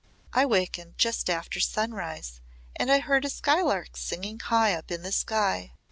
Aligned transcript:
I 0.33 0.47
wakened 0.47 0.97
just 0.97 1.29
after 1.29 1.59
sunrise, 1.59 2.41
and 2.75 2.91
I 2.91 3.01
heard 3.01 3.23
a 3.23 3.29
skylark 3.29 3.95
singing 3.95 4.39
high 4.39 4.73
up 4.73 4.89
in 4.89 5.03
the 5.03 5.11
sky. 5.11 5.73